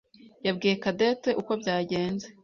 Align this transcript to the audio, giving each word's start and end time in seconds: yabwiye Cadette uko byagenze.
yabwiye 0.45 0.75
Cadette 0.83 1.29
uko 1.41 1.51
byagenze. 1.61 2.27